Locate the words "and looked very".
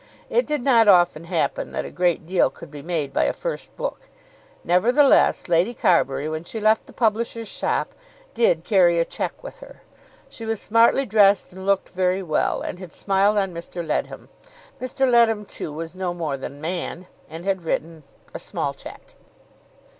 11.53-12.23